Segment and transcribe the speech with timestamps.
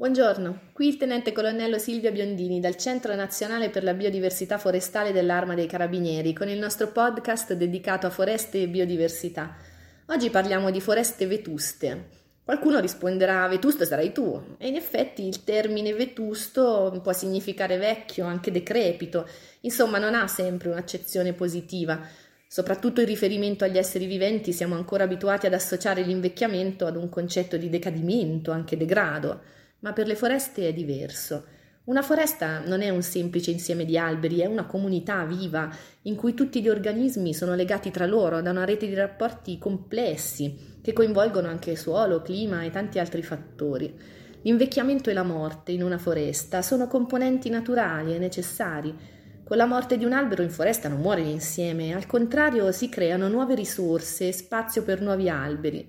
[0.00, 5.52] Buongiorno, qui il tenente colonnello Silvia Biondini dal Centro Nazionale per la Biodiversità Forestale dell'Arma
[5.52, 9.54] dei Carabinieri con il nostro podcast dedicato a foreste e biodiversità.
[10.06, 12.08] Oggi parliamo di foreste vetuste.
[12.42, 18.50] Qualcuno risponderà vetusto sarai tu e in effetti il termine vetusto può significare vecchio, anche
[18.50, 19.28] decrepito,
[19.60, 22.00] insomma non ha sempre un'accezione positiva.
[22.48, 27.58] Soprattutto in riferimento agli esseri viventi siamo ancora abituati ad associare l'invecchiamento ad un concetto
[27.58, 31.44] di decadimento, anche degrado ma per le foreste è diverso.
[31.84, 35.68] Una foresta non è un semplice insieme di alberi, è una comunità viva
[36.02, 40.78] in cui tutti gli organismi sono legati tra loro da una rete di rapporti complessi
[40.82, 43.92] che coinvolgono anche suolo, clima e tanti altri fattori.
[44.42, 48.94] L'invecchiamento e la morte in una foresta sono componenti naturali e necessari.
[49.42, 53.28] Con la morte di un albero in foresta non muore l'insieme, al contrario si creano
[53.28, 55.88] nuove risorse e spazio per nuovi alberi.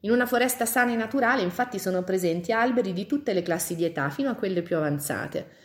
[0.00, 3.84] In una foresta sana e naturale infatti sono presenti alberi di tutte le classi di
[3.84, 5.64] età, fino a quelle più avanzate.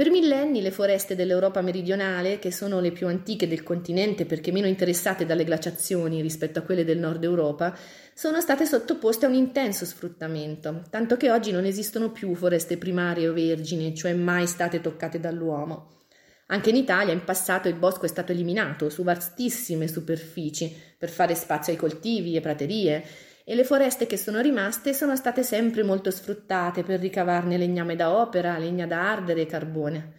[0.00, 4.66] Per millenni le foreste dell'Europa meridionale, che sono le più antiche del continente perché meno
[4.66, 7.76] interessate dalle glaciazioni rispetto a quelle del nord Europa,
[8.14, 13.28] sono state sottoposte a un intenso sfruttamento, tanto che oggi non esistono più foreste primarie
[13.28, 15.98] o vergini, cioè mai state toccate dall'uomo.
[16.46, 21.34] Anche in Italia in passato il bosco è stato eliminato su vastissime superfici per fare
[21.34, 23.04] spazio ai coltivi e praterie
[23.50, 28.16] e le foreste che sono rimaste sono state sempre molto sfruttate per ricavarne legname da
[28.16, 30.12] opera, legna da ardere e carbone.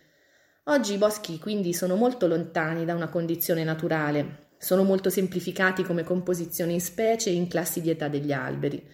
[0.65, 6.03] Oggi i boschi quindi sono molto lontani da una condizione naturale, sono molto semplificati come
[6.03, 8.85] composizione in specie e in classi di età degli alberi.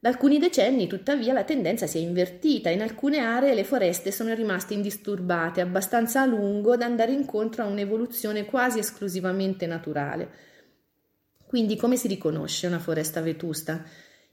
[0.00, 2.70] Da alcuni decenni, tuttavia, la tendenza si è invertita.
[2.70, 7.66] In alcune aree le foreste sono rimaste indisturbate abbastanza a lungo da andare incontro a
[7.66, 10.48] un'evoluzione quasi esclusivamente naturale.
[11.48, 13.82] Quindi come si riconosce una foresta vetusta?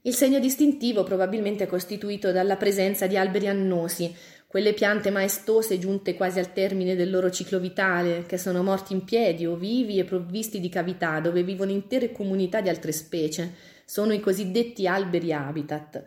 [0.02, 4.14] Il segno distintivo probabilmente è costituito dalla presenza di alberi annosi,
[4.46, 9.04] quelle piante maestose giunte quasi al termine del loro ciclo vitale, che sono morti in
[9.04, 13.54] piedi o vivi e provvisti di cavità dove vivono intere comunità di altre specie.
[13.86, 16.04] Sono i cosiddetti alberi habitat.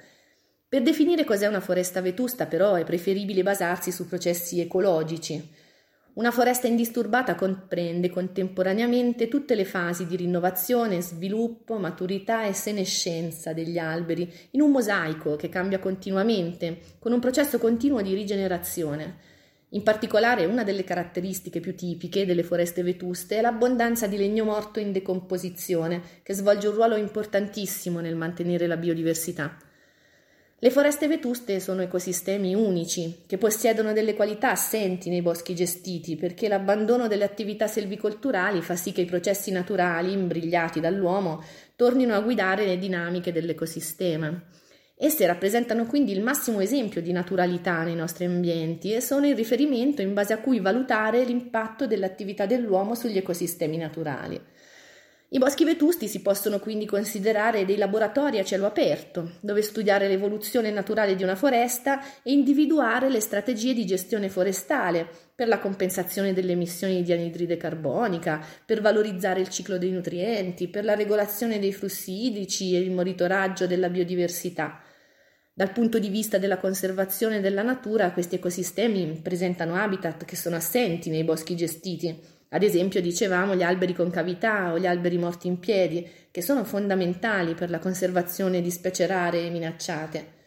[0.70, 5.58] Per definire cos'è una foresta vetusta, però, è preferibile basarsi su processi ecologici.
[6.14, 13.78] Una foresta indisturbata comprende contemporaneamente tutte le fasi di rinnovazione, sviluppo, maturità e senescenza degli
[13.78, 19.28] alberi, in un mosaico che cambia continuamente, con un processo continuo di rigenerazione.
[19.70, 24.80] In particolare, una delle caratteristiche più tipiche delle foreste vetuste è l'abbondanza di legno morto
[24.80, 29.56] in decomposizione, che svolge un ruolo importantissimo nel mantenere la biodiversità.
[30.62, 36.50] Le foreste vetuste sono ecosistemi unici, che possiedono delle qualità assenti nei boschi gestiti, perché
[36.50, 41.42] l'abbandono delle attività selvicolturali fa sì che i processi naturali, imbrigliati dall'uomo,
[41.78, 44.38] tornino a guidare le dinamiche dell'ecosistema.
[44.98, 50.02] Esse rappresentano quindi il massimo esempio di naturalità nei nostri ambienti e sono il riferimento
[50.02, 54.38] in base a cui valutare l'impatto dell'attività dell'uomo sugli ecosistemi naturali.
[55.32, 60.72] I boschi vetusti si possono quindi considerare dei laboratori a cielo aperto, dove studiare l'evoluzione
[60.72, 66.54] naturale di una foresta e individuare le strategie di gestione forestale per la compensazione delle
[66.54, 72.26] emissioni di anidride carbonica, per valorizzare il ciclo dei nutrienti, per la regolazione dei flussi
[72.26, 74.82] idrici e il monitoraggio della biodiversità.
[75.54, 81.12] Dal punto di vista della conservazione della natura, questi ecosistemi presentano habitat che sono assenti
[81.12, 85.60] nei boschi gestiti ad esempio, dicevamo gli alberi con cavità o gli alberi morti in
[85.60, 90.38] piedi, che sono fondamentali per la conservazione di specie rare e minacciate.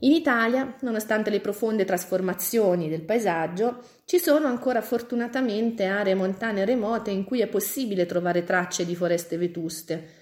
[0.00, 7.10] In Italia, nonostante le profonde trasformazioni del paesaggio, ci sono ancora fortunatamente aree montane remote
[7.10, 10.20] in cui è possibile trovare tracce di foreste vetuste.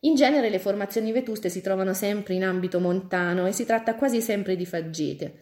[0.00, 4.20] In genere le formazioni vetuste si trovano sempre in ambito montano e si tratta quasi
[4.20, 5.34] sempre di faggete.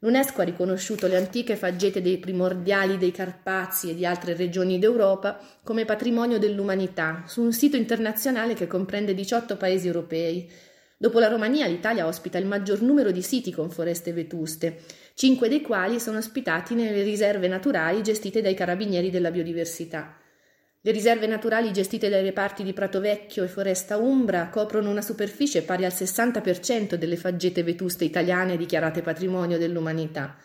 [0.00, 5.40] L'UNESCO ha riconosciuto le antiche faggete dei primordiali dei Carpazi e di altre regioni d'Europa
[5.62, 10.50] come patrimonio dell'umanità su un sito internazionale che comprende 18 paesi europei.
[10.98, 14.82] Dopo la Romania, l'Italia ospita il maggior numero di siti con foreste vetuste,
[15.14, 20.14] cinque dei quali sono ospitati nelle riserve naturali gestite dai carabinieri della biodiversità.
[20.86, 25.62] Le riserve naturali gestite dai reparti di Prato Vecchio e Foresta Umbra coprono una superficie
[25.62, 30.36] pari al 60% delle faggete vetuste italiane dichiarate patrimonio dell'umanità.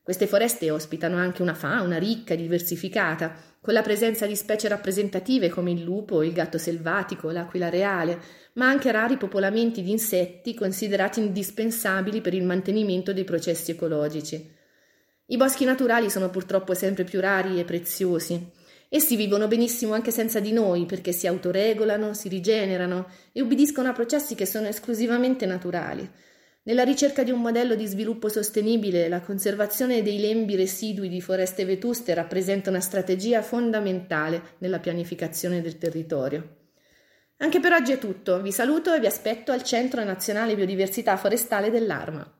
[0.00, 5.48] Queste foreste ospitano anche una fauna ricca e diversificata, con la presenza di specie rappresentative
[5.48, 8.20] come il lupo, il gatto selvatico, l'aquila reale,
[8.52, 14.54] ma anche rari popolamenti di insetti considerati indispensabili per il mantenimento dei processi ecologici.
[15.26, 18.58] I boschi naturali sono purtroppo sempre più rari e preziosi.
[18.92, 23.92] Essi vivono benissimo anche senza di noi perché si autoregolano, si rigenerano e ubbidiscono a
[23.92, 26.10] processi che sono esclusivamente naturali.
[26.64, 31.64] Nella ricerca di un modello di sviluppo sostenibile, la conservazione dei lembi residui di foreste
[31.64, 36.56] vetuste rappresenta una strategia fondamentale nella pianificazione del territorio.
[37.36, 41.70] Anche per oggi è tutto, vi saluto e vi aspetto al Centro Nazionale Biodiversità Forestale
[41.70, 42.39] dell'Arma.